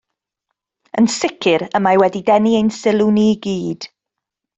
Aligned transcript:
Yn 1.01 1.09
sicr 1.15 1.65
y 1.79 1.81
mae 1.87 1.99
wedi 2.05 2.21
denu 2.31 2.55
ein 2.61 2.73
sylw 2.79 3.11
ni 3.19 3.27
i 3.35 3.37
gyd 3.45 3.89